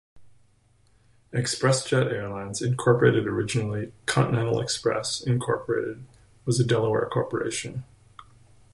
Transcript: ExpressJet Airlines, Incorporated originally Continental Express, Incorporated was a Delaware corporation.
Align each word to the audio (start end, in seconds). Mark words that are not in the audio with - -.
ExpressJet 1.31 2.11
Airlines, 2.11 2.59
Incorporated 2.59 3.27
originally 3.27 3.93
Continental 4.07 4.59
Express, 4.59 5.21
Incorporated 5.21 6.03
was 6.43 6.59
a 6.59 6.65
Delaware 6.65 7.07
corporation. 7.13 7.83